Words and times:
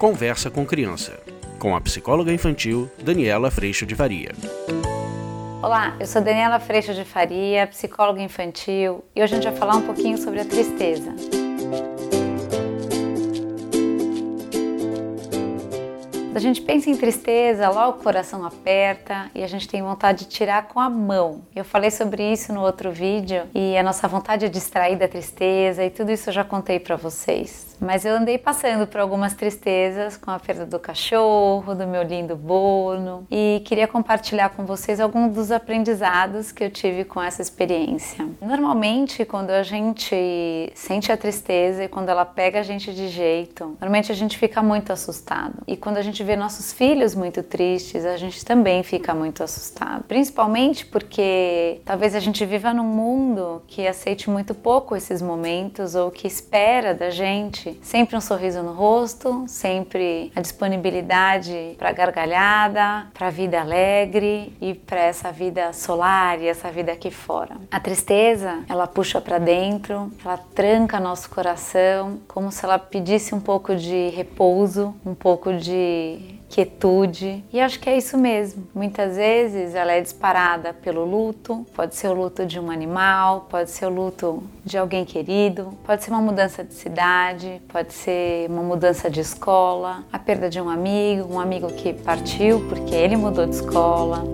Conversa 0.00 0.50
com 0.50 0.64
Criança, 0.64 1.20
com 1.58 1.76
a 1.76 1.80
psicóloga 1.82 2.32
infantil 2.32 2.90
Daniela 3.02 3.50
Freixo 3.50 3.84
de 3.84 3.94
Faria. 3.94 4.30
Olá, 5.62 5.94
eu 6.00 6.06
sou 6.06 6.22
Daniela 6.22 6.58
Freixo 6.58 6.94
de 6.94 7.04
Faria, 7.04 7.66
psicóloga 7.66 8.22
infantil, 8.22 9.04
e 9.14 9.22
hoje 9.22 9.34
a 9.34 9.36
gente 9.36 9.50
vai 9.50 9.58
falar 9.58 9.76
um 9.76 9.82
pouquinho 9.82 10.16
sobre 10.16 10.40
a 10.40 10.44
tristeza. 10.46 11.14
Quando 16.30 16.36
a 16.36 16.40
gente 16.40 16.62
pensa 16.62 16.88
em 16.88 16.96
tristeza, 16.96 17.68
logo 17.70 17.98
o 17.98 18.02
coração 18.04 18.44
aperta 18.44 19.28
e 19.34 19.42
a 19.42 19.48
gente 19.48 19.66
tem 19.66 19.82
vontade 19.82 20.20
de 20.20 20.30
tirar 20.30 20.68
com 20.68 20.78
a 20.78 20.88
mão. 20.88 21.42
Eu 21.56 21.64
falei 21.64 21.90
sobre 21.90 22.22
isso 22.22 22.52
no 22.52 22.60
outro 22.60 22.92
vídeo 22.92 23.42
e 23.52 23.76
a 23.76 23.82
nossa 23.82 24.06
vontade 24.06 24.46
é 24.46 24.48
distrair 24.48 24.96
da 24.96 25.08
tristeza 25.08 25.84
e 25.84 25.90
tudo 25.90 26.12
isso 26.12 26.28
eu 26.28 26.32
já 26.32 26.44
contei 26.44 26.78
para 26.78 26.94
vocês. 26.94 27.76
Mas 27.80 28.04
eu 28.04 28.14
andei 28.14 28.38
passando 28.38 28.86
por 28.86 29.00
algumas 29.00 29.34
tristezas 29.34 30.16
com 30.16 30.30
a 30.30 30.38
perda 30.38 30.66
do 30.66 30.78
cachorro, 30.78 31.74
do 31.74 31.84
meu 31.84 32.04
lindo 32.04 32.36
Bono 32.36 33.26
e 33.28 33.60
queria 33.64 33.88
compartilhar 33.88 34.50
com 34.50 34.64
vocês 34.64 35.00
alguns 35.00 35.34
dos 35.34 35.50
aprendizados 35.50 36.52
que 36.52 36.62
eu 36.62 36.70
tive 36.70 37.04
com 37.04 37.20
essa 37.20 37.42
experiência. 37.42 38.24
Normalmente, 38.40 39.24
quando 39.24 39.50
a 39.50 39.64
gente 39.64 40.70
sente 40.76 41.10
a 41.10 41.16
tristeza 41.16 41.82
e 41.82 41.88
quando 41.88 42.10
ela 42.10 42.24
pega 42.24 42.60
a 42.60 42.62
gente 42.62 42.94
de 42.94 43.08
jeito, 43.08 43.64
normalmente 43.80 44.12
a 44.12 44.14
gente 44.14 44.38
fica 44.38 44.62
muito 44.62 44.92
assustado. 44.92 45.54
E 45.66 45.76
quando 45.76 45.96
a 45.96 46.02
gente 46.02 46.20
vê 46.30 46.36
nossos 46.36 46.72
filhos 46.72 47.12
muito 47.12 47.42
tristes, 47.42 48.04
a 48.04 48.16
gente 48.16 48.44
também 48.44 48.84
fica 48.84 49.12
muito 49.12 49.42
assustado. 49.42 50.04
Principalmente 50.04 50.86
porque 50.86 51.80
talvez 51.84 52.14
a 52.14 52.20
gente 52.20 52.46
viva 52.46 52.72
num 52.72 52.84
mundo 52.84 53.62
que 53.66 53.84
aceite 53.84 54.30
muito 54.30 54.54
pouco 54.54 54.94
esses 54.94 55.20
momentos 55.20 55.96
ou 55.96 56.08
que 56.08 56.28
espera 56.28 56.94
da 56.94 57.10
gente 57.10 57.76
sempre 57.82 58.16
um 58.16 58.20
sorriso 58.20 58.62
no 58.62 58.72
rosto, 58.72 59.44
sempre 59.48 60.30
a 60.36 60.40
disponibilidade 60.40 61.74
para 61.76 61.90
gargalhada, 61.90 63.08
para 63.12 63.28
vida 63.28 63.60
alegre 63.60 64.54
e 64.60 64.74
para 64.74 65.00
essa 65.00 65.32
vida 65.32 65.72
solar 65.72 66.40
e 66.40 66.46
essa 66.46 66.70
vida 66.70 66.92
aqui 66.92 67.10
fora. 67.10 67.56
A 67.72 67.80
tristeza, 67.80 68.62
ela 68.68 68.86
puxa 68.86 69.20
para 69.20 69.38
dentro, 69.38 70.12
ela 70.24 70.38
tranca 70.54 71.00
nosso 71.00 71.28
coração, 71.28 72.20
como 72.28 72.52
se 72.52 72.64
ela 72.64 72.78
pedisse 72.78 73.34
um 73.34 73.40
pouco 73.40 73.74
de 73.74 74.10
repouso, 74.10 74.94
um 75.04 75.14
pouco 75.14 75.52
de 75.54 76.19
quietude. 76.50 77.42
E 77.52 77.60
acho 77.60 77.78
que 77.78 77.88
é 77.88 77.96
isso 77.96 78.18
mesmo. 78.18 78.66
Muitas 78.74 79.16
vezes 79.16 79.74
ela 79.74 79.92
é 79.92 80.00
disparada 80.00 80.74
pelo 80.74 81.04
luto, 81.04 81.64
pode 81.74 81.94
ser 81.94 82.08
o 82.08 82.12
luto 82.12 82.44
de 82.44 82.58
um 82.58 82.70
animal, 82.70 83.46
pode 83.48 83.70
ser 83.70 83.86
o 83.86 83.88
luto 83.88 84.42
de 84.64 84.76
alguém 84.76 85.04
querido, 85.04 85.72
pode 85.84 86.02
ser 86.02 86.10
uma 86.10 86.20
mudança 86.20 86.64
de 86.64 86.74
cidade, 86.74 87.62
pode 87.68 87.94
ser 87.94 88.50
uma 88.50 88.62
mudança 88.62 89.08
de 89.08 89.20
escola, 89.20 90.04
a 90.12 90.18
perda 90.18 90.50
de 90.50 90.60
um 90.60 90.68
amigo, 90.68 91.32
um 91.32 91.40
amigo 91.40 91.68
que 91.68 91.94
partiu 91.94 92.68
porque 92.68 92.94
ele 92.94 93.16
mudou 93.16 93.46
de 93.46 93.54
escola. 93.54 94.24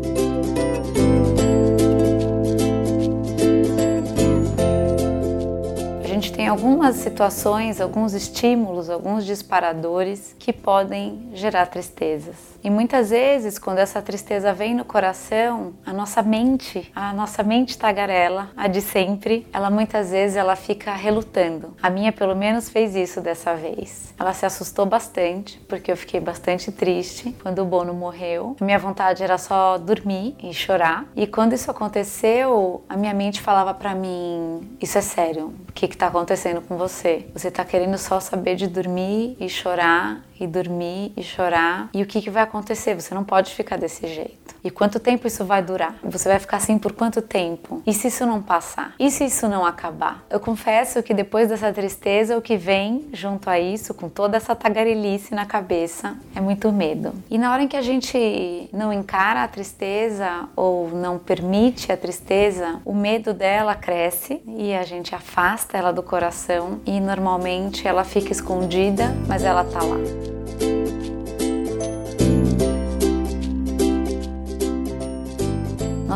Gente 6.27 6.33
tem 6.33 6.49
algumas 6.49 6.97
situações, 6.97 7.81
alguns 7.81 8.13
estímulos, 8.13 8.91
alguns 8.91 9.25
disparadores 9.25 10.35
que 10.39 10.53
podem 10.53 11.29
gerar 11.33 11.67
tristezas. 11.67 12.35
E 12.67 12.71
muitas 12.71 13.11
vezes, 13.11 13.61
quando 13.61 13.79
essa 13.79 14.03
tristeza 14.03 14.53
vem 14.53 14.75
no 14.75 14.85
coração, 14.85 15.75
a 15.87 15.93
nossa 15.93 16.21
mente, 16.21 16.91
a 16.97 17.13
nossa 17.13 17.45
mente 17.45 17.79
tagarela, 17.79 18.51
a 18.57 18.67
de 18.67 18.83
sempre, 18.83 19.47
ela 19.53 19.71
muitas 19.71 20.11
vezes 20.11 20.37
ela 20.37 20.57
fica 20.57 20.93
relutando. 20.93 21.77
A 21.81 21.89
minha 21.89 22.11
pelo 22.11 22.35
menos 22.35 22.69
fez 22.69 22.97
isso 22.97 23.21
dessa 23.21 23.55
vez. 23.55 24.13
Ela 24.19 24.33
se 24.33 24.45
assustou 24.45 24.85
bastante, 24.85 25.61
porque 25.69 25.93
eu 25.93 25.97
fiquei 25.97 26.19
bastante 26.19 26.73
triste 26.73 27.37
quando 27.41 27.61
o 27.61 27.65
Bono 27.65 27.95
morreu. 27.95 28.57
A 28.61 28.65
minha 28.65 28.81
vontade 28.81 29.23
era 29.23 29.39
só 29.39 29.79
dormir 29.79 30.35
e 30.43 30.53
chorar. 30.53 31.07
E 31.15 31.25
quando 31.25 31.53
isso 31.53 31.71
aconteceu, 31.71 32.83
a 32.89 32.97
minha 32.97 33.15
mente 33.15 33.41
falava 33.41 33.75
para 33.75 33.95
mim: 33.95 34.77
"Isso 34.81 34.99
é 34.99 35.03
sério. 35.03 35.55
O 35.69 35.73
que 35.73 35.87
está 35.87 36.09
acontecendo 36.09 36.61
com 36.63 36.77
você? 36.77 37.29
Você 37.33 37.47
está 37.47 37.65
querendo 37.65 37.97
só 37.97 38.19
saber 38.19 38.57
de 38.57 38.67
dormir 38.67 39.37
e 39.39 39.49
chorar 39.49 40.27
e 40.39 40.47
dormir 40.47 41.13
e 41.17 41.23
chorar. 41.23 41.89
E 41.95 42.03
o 42.03 42.07
que, 42.07 42.21
que 42.21 42.31
vai 42.31 42.43
acontecer? 42.43 42.95
Você 42.95 43.15
não 43.15 43.25
pode 43.25 43.55
ficar 43.55 43.77
desse 43.77 44.07
jeito. 44.07 44.56
E 44.67 44.71
quanto 44.71 44.99
tempo 44.99 45.29
isso 45.29 45.45
vai 45.45 45.63
durar? 45.63 45.95
Você 46.03 46.29
vai 46.29 46.41
ficar 46.41 46.57
assim 46.57 46.77
por 46.77 46.91
quanto 46.91 47.23
tempo? 47.23 47.81
E 47.87 47.93
se 47.93 48.09
isso 48.09 48.27
não 48.27 48.43
passar? 48.43 48.95
E 48.99 49.13
se 49.13 49.25
isso 49.25 49.47
não 49.47 49.65
acabar? 49.65 50.25
Eu 50.29 50.41
confesso 50.41 51.05
que 51.05 51.15
depois 51.15 51.49
dessa 51.49 51.73
tristeza, 51.73 52.37
o 52.37 52.43
que 52.43 52.57
vem 52.57 53.09
junto 53.13 53.49
a 53.49 53.61
isso, 53.61 53.95
com 53.95 54.09
toda 54.09 54.37
essa 54.37 54.57
tagarelice 54.57 55.37
na 55.37 55.47
cabeça, 55.47 56.17
é 56.35 56.41
muito 56.41 56.73
medo. 56.73 57.15
E 57.31 57.39
na 57.39 57.53
hora 57.53 57.63
em 57.63 57.69
que 57.69 57.77
a 57.77 57.83
gente 57.83 58.69
não 58.73 58.93
encara 58.93 59.45
a 59.45 59.49
tristeza 59.49 60.49
ou 60.57 60.91
não 60.91 61.17
permite 61.17 61.93
a 61.93 61.97
tristeza, 61.97 62.81
o 62.85 62.93
medo 62.93 63.33
dela 63.33 63.77
cresce 63.77 64.43
e 64.49 64.75
a 64.75 64.83
gente 64.83 65.15
afasta 65.15 65.79
ela 65.79 65.93
do 65.93 66.03
coração 66.03 66.81
e 66.85 66.99
normalmente 66.99 67.87
ela 67.87 68.03
fica 68.03 68.33
escondida, 68.33 69.15
mas 69.29 69.45
ela 69.45 69.63
tá 69.63 69.81
lá. 69.81 70.36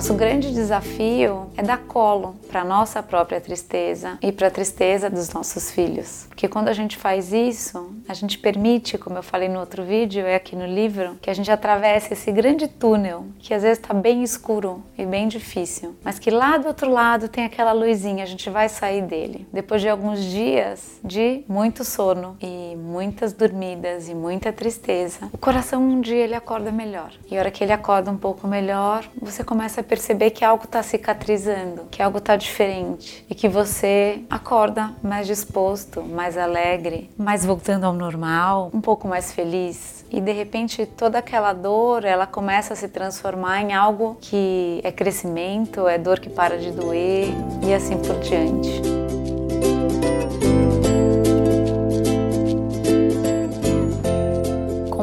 Nosso 0.00 0.14
grande 0.14 0.50
desafio 0.54 1.50
é 1.58 1.62
dar 1.62 1.76
colo 1.76 2.34
para 2.48 2.64
nossa 2.64 3.02
própria 3.02 3.38
tristeza 3.38 4.16
e 4.22 4.32
para 4.32 4.46
a 4.46 4.50
tristeza 4.50 5.10
dos 5.10 5.28
nossos 5.28 5.70
filhos. 5.70 6.24
Porque 6.26 6.48
quando 6.48 6.68
a 6.68 6.72
gente 6.72 6.96
faz 6.96 7.34
isso, 7.34 7.94
a 8.08 8.14
gente 8.14 8.38
permite, 8.38 8.96
como 8.96 9.18
eu 9.18 9.22
falei 9.22 9.46
no 9.46 9.60
outro 9.60 9.84
vídeo 9.84 10.26
e 10.26 10.34
aqui 10.34 10.56
no 10.56 10.64
livro, 10.64 11.18
que 11.20 11.28
a 11.28 11.34
gente 11.34 11.50
atravesse 11.50 12.14
esse 12.14 12.32
grande 12.32 12.66
túnel 12.66 13.26
que 13.38 13.52
às 13.52 13.62
vezes 13.62 13.76
está 13.76 13.92
bem 13.92 14.22
escuro 14.22 14.82
e 14.96 15.04
bem 15.04 15.28
difícil, 15.28 15.94
mas 16.02 16.18
que 16.18 16.30
lá 16.30 16.56
do 16.56 16.68
outro 16.68 16.90
lado 16.90 17.28
tem 17.28 17.44
aquela 17.44 17.72
luzinha, 17.72 18.24
a 18.24 18.26
gente 18.26 18.48
vai 18.48 18.70
sair 18.70 19.02
dele. 19.02 19.46
Depois 19.52 19.82
de 19.82 19.90
alguns 19.90 20.24
dias 20.24 20.98
de 21.04 21.44
muito 21.46 21.84
sono 21.84 22.38
e 22.40 22.74
muitas 22.74 23.34
dormidas 23.34 24.08
e 24.08 24.14
muita 24.14 24.50
tristeza, 24.50 25.28
o 25.30 25.36
coração 25.36 25.82
um 25.82 26.00
dia 26.00 26.24
ele 26.24 26.34
acorda 26.34 26.72
melhor. 26.72 27.12
E 27.30 27.36
a 27.36 27.40
hora 27.40 27.50
que 27.50 27.62
ele 27.62 27.72
acorda 27.74 28.10
um 28.10 28.16
pouco 28.16 28.48
melhor, 28.48 29.06
você 29.20 29.44
começa 29.44 29.82
a 29.82 29.89
perceber 29.90 30.30
que 30.30 30.44
algo 30.44 30.66
está 30.66 30.84
cicatrizando, 30.84 31.88
que 31.90 32.00
algo 32.00 32.18
está 32.18 32.36
diferente 32.36 33.26
e 33.28 33.34
que 33.34 33.48
você 33.48 34.22
acorda 34.30 34.92
mais 35.02 35.26
disposto, 35.26 36.00
mais 36.00 36.38
alegre, 36.38 37.10
mais 37.18 37.44
voltando 37.44 37.82
ao 37.82 37.92
normal, 37.92 38.70
um 38.72 38.80
pouco 38.80 39.08
mais 39.08 39.32
feliz. 39.32 40.04
E 40.08 40.20
de 40.20 40.30
repente 40.30 40.86
toda 40.86 41.18
aquela 41.18 41.52
dor 41.52 42.04
ela 42.04 42.26
começa 42.26 42.72
a 42.72 42.76
se 42.76 42.88
transformar 42.88 43.62
em 43.62 43.72
algo 43.72 44.16
que 44.20 44.80
é 44.84 44.92
crescimento, 44.92 45.88
é 45.88 45.98
dor 45.98 46.20
que 46.20 46.30
para 46.30 46.56
de 46.56 46.70
doer 46.70 47.26
e 47.66 47.74
assim 47.74 47.98
por 47.98 48.20
diante. 48.20 48.99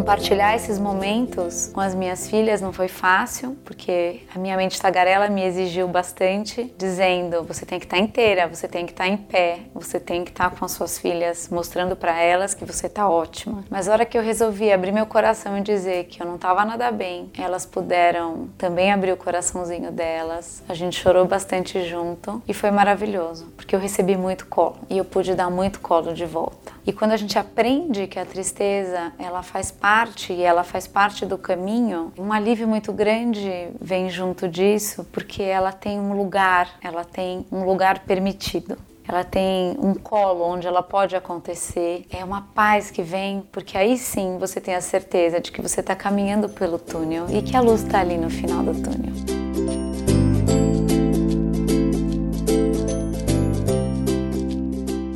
Compartilhar 0.08 0.56
esses 0.56 0.80
momentos 0.80 1.70
com 1.74 1.82
as 1.82 1.94
minhas 1.94 2.30
filhas 2.30 2.62
não 2.62 2.72
foi 2.72 2.88
fácil, 2.88 3.58
porque 3.66 4.22
a 4.34 4.40
minha 4.40 4.56
mente 4.56 4.82
tagarela 4.82 5.28
me 5.28 5.44
exigiu 5.44 5.86
bastante, 5.86 6.74
dizendo: 6.78 7.44
você 7.44 7.66
tem 7.66 7.78
que 7.78 7.86
estar 7.86 7.98
inteira, 7.98 8.48
você 8.48 8.70
tem 8.70 8.86
que 8.86 8.94
estar 8.94 9.06
em 9.06 9.18
pé, 9.18 9.60
você 9.74 10.00
tem 10.00 10.24
que 10.24 10.32
estar 10.32 10.50
com 10.52 10.64
as 10.64 10.72
suas 10.72 10.98
filhas, 10.98 11.50
mostrando 11.52 11.94
para 11.94 12.18
elas 12.22 12.54
que 12.54 12.64
você 12.64 12.88
está 12.88 13.10
ótima. 13.10 13.66
Mas 13.70 13.90
a 13.90 13.92
hora 13.92 14.06
que 14.06 14.18
eu 14.18 14.24
resolvi 14.24 14.72
abrir 14.72 14.94
meu 14.94 15.06
coração 15.06 15.58
e 15.58 15.62
dizer 15.62 16.06
que 16.06 16.24
eu 16.24 16.26
não 16.26 16.36
estava 16.36 16.64
nada 16.64 16.90
bem, 16.90 17.30
elas 17.38 17.66
puderam 17.66 18.48
também 18.58 18.94
abrir 18.94 19.12
o 19.12 19.18
coraçãozinho 19.18 19.92
delas. 19.92 20.64
A 20.70 20.74
gente 20.74 20.98
chorou 20.98 21.26
bastante 21.26 21.84
junto 21.84 22.42
e 22.48 22.54
foi 22.54 22.72
maravilhoso, 22.72 23.48
porque 23.58 23.76
eu 23.76 23.80
recebi 23.80 24.16
muito 24.16 24.46
colo 24.46 24.78
e 24.90 24.98
eu 24.98 25.04
pude 25.04 25.36
dar 25.36 25.50
muito 25.50 25.82
colo 25.82 26.14
de 26.14 26.26
volta. 26.26 26.77
E 26.88 26.94
quando 26.94 27.12
a 27.12 27.18
gente 27.18 27.38
aprende 27.38 28.08
que 28.08 28.18
a 28.18 28.26
tristeza 28.26 29.12
ela 29.20 29.44
faz 29.44 29.70
parte 29.70 30.32
e 30.32 30.42
ela 30.42 30.64
faz 30.64 30.88
parte 30.88 31.26
do 31.26 31.38
caminho, 31.38 32.14
um 32.18 32.32
alívio 32.32 32.66
muito 32.66 32.94
grande 32.94 33.68
vem 33.82 34.10
junto 34.10 34.48
disso, 34.48 35.06
porque 35.12 35.44
ela 35.44 35.74
tem 35.74 36.00
um 36.00 36.14
lugar, 36.14 36.70
ela 36.82 37.04
tem 37.04 37.46
um 37.52 37.66
lugar 37.66 38.00
permitido 38.00 38.78
ela 39.10 39.24
tem 39.24 39.78
um 39.80 39.94
colo 39.94 40.44
onde 40.44 40.68
ela 40.68 40.84
pode 40.84 41.16
acontecer. 41.16 42.06
É 42.10 42.26
uma 42.26 42.42
paz 42.54 42.92
que 42.92 43.02
vem, 43.02 43.42
porque 43.54 43.78
aí 43.78 43.98
sim 43.98 44.38
você 44.38 44.60
tem 44.60 44.76
a 44.76 44.82
certeza 44.82 45.40
de 45.40 45.50
que 45.50 45.62
você 45.62 45.80
está 45.80 45.96
caminhando 45.96 46.50
pelo 46.50 46.78
túnel 46.78 47.26
e 47.30 47.42
que 47.42 47.56
a 47.56 47.62
luz 47.62 47.84
está 47.84 48.02
ali 48.02 48.18
no 48.18 48.30
final 48.30 48.62
do 48.64 48.74
túnel. 48.74 49.37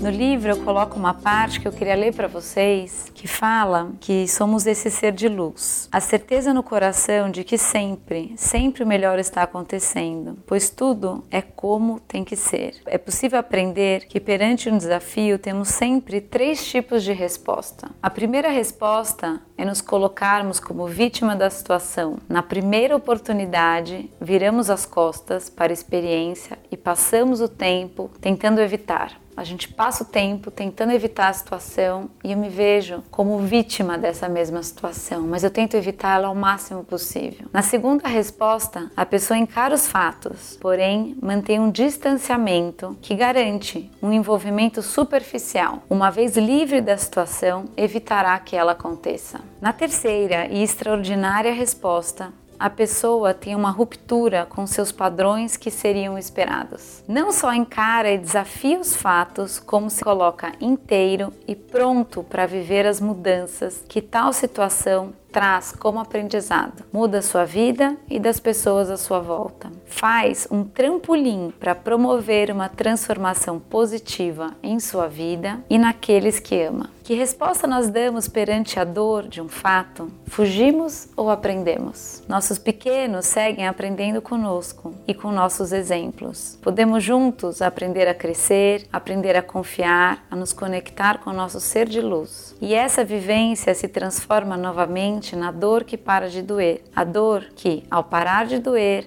Livro 0.09 0.49
eu 0.49 0.63
coloco 0.63 0.97
uma 0.97 1.13
parte 1.13 1.59
que 1.59 1.67
eu 1.67 1.71
queria 1.71 1.95
ler 1.95 2.13
para 2.13 2.27
vocês, 2.27 3.11
que 3.13 3.27
fala 3.27 3.91
que 3.99 4.27
somos 4.27 4.65
esse 4.65 4.89
ser 4.89 5.11
de 5.11 5.27
luz. 5.27 5.87
A 5.91 5.99
certeza 5.99 6.53
no 6.53 6.63
coração 6.63 7.29
de 7.29 7.43
que 7.43 7.57
sempre, 7.57 8.33
sempre 8.35 8.83
o 8.83 8.87
melhor 8.87 9.19
está 9.19 9.43
acontecendo, 9.43 10.39
pois 10.47 10.69
tudo 10.69 11.23
é 11.29 11.41
como 11.41 11.99
tem 11.99 12.23
que 12.23 12.35
ser. 12.35 12.81
É 12.85 12.97
possível 12.97 13.39
aprender 13.39 14.05
que 14.05 14.19
perante 14.19 14.69
um 14.69 14.77
desafio 14.77 15.37
temos 15.37 15.67
sempre 15.67 16.19
três 16.19 16.65
tipos 16.65 17.03
de 17.03 17.13
resposta. 17.13 17.91
A 18.01 18.09
primeira 18.09 18.49
resposta 18.49 19.39
é 19.55 19.63
nos 19.63 19.81
colocarmos 19.81 20.59
como 20.59 20.87
vítima 20.87 21.35
da 21.35 21.49
situação. 21.49 22.17
Na 22.27 22.41
primeira 22.41 22.95
oportunidade, 22.95 24.09
viramos 24.19 24.71
as 24.71 24.85
costas 24.85 25.49
para 25.49 25.71
a 25.71 25.73
experiência 25.73 26.57
e 26.71 26.75
passamos 26.75 27.41
o 27.41 27.47
tempo 27.47 28.09
tentando 28.19 28.59
evitar. 28.59 29.20
A 29.35 29.43
gente 29.43 29.67
passa 29.67 30.03
o 30.03 30.07
tempo 30.07 30.51
tentando 30.51 30.91
evitar 30.91 31.29
a 31.29 31.33
situação 31.33 32.09
e 32.23 32.31
eu 32.31 32.37
me 32.37 32.49
vejo 32.49 33.03
como 33.09 33.39
vítima 33.39 33.97
dessa 33.97 34.27
mesma 34.27 34.61
situação, 34.61 35.21
mas 35.21 35.43
eu 35.43 35.49
tento 35.49 35.75
evitá-la 35.75 36.27
ao 36.27 36.35
máximo 36.35 36.83
possível. 36.83 37.47
Na 37.51 37.61
segunda 37.61 38.07
resposta, 38.07 38.91
a 38.95 39.05
pessoa 39.05 39.37
encara 39.37 39.73
os 39.73 39.87
fatos, 39.87 40.57
porém 40.61 41.17
mantém 41.21 41.59
um 41.59 41.71
distanciamento 41.71 42.97
que 43.01 43.15
garante 43.15 43.89
um 44.01 44.11
envolvimento 44.11 44.81
superficial. 44.81 45.83
Uma 45.89 46.09
vez 46.09 46.37
livre 46.37 46.81
da 46.81 46.97
situação, 46.97 47.65
evitará 47.77 48.37
que 48.39 48.55
ela 48.55 48.73
aconteça. 48.73 49.41
Na 49.59 49.71
terceira 49.71 50.47
e 50.47 50.61
extraordinária 50.61 51.53
resposta, 51.53 52.33
a 52.61 52.69
pessoa 52.69 53.33
tem 53.33 53.55
uma 53.55 53.71
ruptura 53.71 54.45
com 54.45 54.67
seus 54.67 54.91
padrões 54.91 55.57
que 55.57 55.71
seriam 55.71 56.15
esperados. 56.15 57.03
Não 57.07 57.31
só 57.31 57.51
encara 57.51 58.11
e 58.11 58.19
desafia 58.19 58.79
os 58.79 58.95
fatos, 58.95 59.57
como 59.57 59.89
se 59.89 60.03
coloca 60.03 60.53
inteiro 60.61 61.33
e 61.47 61.55
pronto 61.55 62.21
para 62.21 62.45
viver 62.45 62.85
as 62.85 63.01
mudanças 63.01 63.83
que 63.89 63.99
tal 63.99 64.31
situação 64.31 65.11
traz 65.31 65.71
como 65.71 65.99
aprendizado. 65.99 66.83
Muda 66.93 67.23
sua 67.23 67.45
vida 67.45 67.97
e 68.07 68.19
das 68.19 68.39
pessoas 68.39 68.91
à 68.91 68.97
sua 68.97 69.19
volta. 69.19 69.71
Faz 69.91 70.47
um 70.49 70.63
trampolim 70.63 71.53
para 71.59 71.75
promover 71.75 72.49
uma 72.49 72.67
transformação 72.67 73.59
positiva 73.59 74.55
em 74.63 74.79
sua 74.79 75.07
vida 75.07 75.59
e 75.69 75.77
naqueles 75.77 76.39
que 76.39 76.59
ama. 76.63 76.89
Que 77.03 77.15
resposta 77.15 77.67
nós 77.67 77.89
damos 77.89 78.27
perante 78.27 78.79
a 78.79 78.83
dor 78.83 79.27
de 79.27 79.41
um 79.41 79.49
fato? 79.49 80.09
Fugimos 80.27 81.09
ou 81.17 81.29
aprendemos? 81.29 82.23
Nossos 82.27 82.57
pequenos 82.57 83.25
seguem 83.25 83.67
aprendendo 83.67 84.21
conosco 84.21 84.93
e 85.05 85.13
com 85.13 85.31
nossos 85.31 85.73
exemplos. 85.73 86.57
Podemos 86.61 87.03
juntos 87.03 87.61
aprender 87.61 88.07
a 88.07 88.13
crescer, 88.13 88.87
aprender 88.93 89.35
a 89.35 89.41
confiar, 89.41 90.25
a 90.31 90.35
nos 90.35 90.53
conectar 90.53 91.17
com 91.17 91.31
o 91.31 91.33
nosso 91.33 91.59
ser 91.59 91.89
de 91.89 91.99
luz. 91.99 92.55
E 92.61 92.73
essa 92.73 93.03
vivência 93.03 93.73
se 93.75 93.89
transforma 93.89 94.55
novamente 94.55 95.35
na 95.35 95.51
dor 95.51 95.83
que 95.83 95.97
para 95.97 96.29
de 96.29 96.41
doer. 96.41 96.81
A 96.95 97.03
dor 97.03 97.47
que, 97.55 97.83
ao 97.91 98.05
parar 98.05 98.45
de 98.45 98.59
doer, 98.59 99.05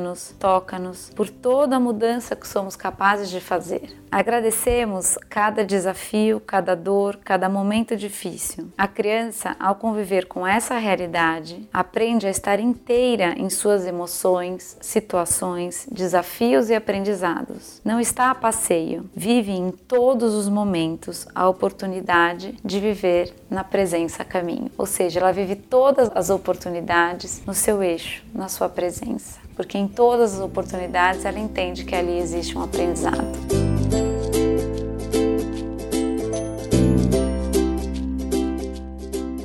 emociona-nos, 0.00 0.34
toca-nos 0.38 1.10
por 1.14 1.28
toda 1.28 1.76
a 1.76 1.80
mudança 1.80 2.34
que 2.34 2.48
somos 2.48 2.74
capazes 2.74 3.30
de 3.30 3.40
fazer. 3.40 3.96
Agradecemos 4.10 5.16
cada 5.28 5.64
desafio, 5.64 6.40
cada 6.40 6.74
dor, 6.74 7.18
cada 7.22 7.48
momento 7.48 7.96
difícil. 7.96 8.68
A 8.76 8.88
criança, 8.88 9.54
ao 9.60 9.76
conviver 9.76 10.26
com 10.26 10.44
essa 10.44 10.76
realidade, 10.78 11.68
aprende 11.72 12.26
a 12.26 12.30
estar 12.30 12.58
inteira 12.58 13.34
em 13.36 13.48
suas 13.48 13.86
emoções, 13.86 14.76
situações, 14.80 15.86
desafios 15.90 16.70
e 16.70 16.74
aprendizados. 16.74 17.80
Não 17.84 18.00
está 18.00 18.30
a 18.30 18.34
passeio, 18.34 19.08
vive 19.14 19.52
em 19.52 19.70
todos 19.70 20.34
os 20.34 20.48
momentos 20.48 21.28
a 21.32 21.48
oportunidade 21.48 22.56
de 22.64 22.80
viver 22.80 23.32
na 23.48 23.62
presença 23.62 24.24
caminho. 24.24 24.72
Ou 24.76 24.86
seja, 24.86 25.20
ela 25.20 25.32
vive 25.32 25.54
todas 25.54 26.10
as 26.14 26.30
oportunidades 26.30 27.42
no 27.46 27.54
seu 27.54 27.80
eixo, 27.80 28.24
na 28.34 28.48
sua 28.48 28.68
presença. 28.68 29.39
Porque 29.56 29.76
em 29.76 29.86
todas 29.86 30.34
as 30.34 30.40
oportunidades 30.40 31.24
ela 31.24 31.38
entende 31.38 31.84
que 31.84 31.94
ali 31.94 32.18
existe 32.18 32.56
um 32.56 32.62
aprendizado. 32.62 33.69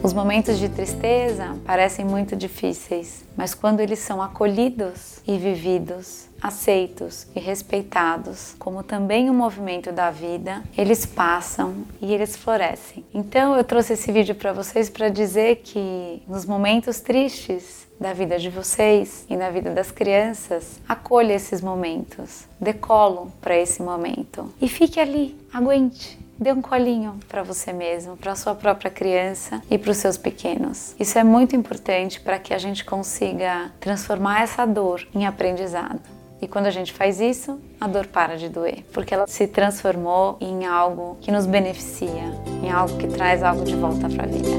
Os 0.05 0.13
momentos 0.13 0.59
de 0.59 0.69
tristeza 0.69 1.57
parecem 1.65 2.05
muito 2.05 2.35
difíceis, 2.35 3.25
mas 3.35 3.55
quando 3.55 3.79
eles 3.79 3.97
são 3.97 4.21
acolhidos 4.21 5.19
e 5.25 5.35
vividos, 5.35 6.27
aceitos 6.39 7.25
e 7.35 7.39
respeitados, 7.39 8.55
como 8.59 8.83
também 8.83 9.31
o 9.31 9.33
movimento 9.33 9.91
da 9.91 10.11
vida, 10.11 10.61
eles 10.77 11.07
passam 11.07 11.87
e 11.99 12.13
eles 12.13 12.35
florescem. 12.35 13.03
Então 13.11 13.57
eu 13.57 13.63
trouxe 13.63 13.93
esse 13.93 14.11
vídeo 14.11 14.35
para 14.35 14.53
vocês 14.53 14.91
para 14.91 15.09
dizer 15.09 15.63
que 15.63 16.21
nos 16.27 16.45
momentos 16.45 17.01
tristes 17.01 17.87
da 17.99 18.13
vida 18.13 18.37
de 18.37 18.51
vocês 18.51 19.25
e 19.27 19.35
na 19.35 19.49
vida 19.49 19.71
das 19.71 19.89
crianças, 19.89 20.79
acolha 20.87 21.33
esses 21.33 21.61
momentos, 21.61 22.45
decolo 22.61 23.31
para 23.41 23.57
esse 23.57 23.81
momento 23.81 24.53
e 24.61 24.69
fique 24.69 24.99
ali, 24.99 25.35
aguente 25.51 26.24
Dê 26.37 26.51
um 26.51 26.61
colinho 26.61 27.17
para 27.29 27.43
você 27.43 27.71
mesmo, 27.71 28.17
para 28.17 28.35
sua 28.35 28.53
própria 28.53 28.91
criança 28.91 29.61
e 29.71 29.77
para 29.77 29.91
os 29.91 29.97
seus 29.97 30.17
pequenos. 30.17 30.93
Isso 30.99 31.17
é 31.17 31.23
muito 31.23 31.55
importante 31.55 32.19
para 32.19 32.37
que 32.37 32.53
a 32.53 32.57
gente 32.57 32.83
consiga 32.83 33.71
transformar 33.79 34.41
essa 34.41 34.65
dor 34.65 35.07
em 35.15 35.25
aprendizado. 35.25 36.01
E 36.41 36.47
quando 36.47 36.65
a 36.65 36.71
gente 36.71 36.91
faz 36.91 37.21
isso, 37.21 37.57
a 37.79 37.87
dor 37.87 38.07
para 38.07 38.37
de 38.37 38.49
doer, 38.49 38.83
porque 38.91 39.13
ela 39.13 39.25
se 39.25 39.47
transformou 39.47 40.37
em 40.41 40.65
algo 40.65 41.17
que 41.21 41.31
nos 41.31 41.45
beneficia, 41.45 42.33
em 42.61 42.69
algo 42.69 42.97
que 42.97 43.07
traz 43.07 43.41
algo 43.41 43.63
de 43.63 43.75
volta 43.75 44.09
para 44.09 44.23
a 44.23 44.27
vida. 44.27 44.49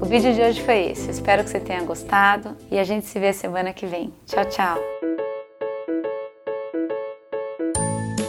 O 0.00 0.06
vídeo 0.06 0.32
de 0.32 0.40
hoje 0.40 0.62
foi 0.62 0.92
esse. 0.92 1.10
Espero 1.10 1.42
que 1.42 1.50
você 1.50 1.58
tenha 1.58 1.82
gostado 1.82 2.56
e 2.70 2.78
a 2.78 2.84
gente 2.84 3.06
se 3.06 3.18
vê 3.18 3.32
semana 3.32 3.72
que 3.72 3.84
vem. 3.84 4.14
Tchau, 4.24 4.44
tchau. 4.44 5.15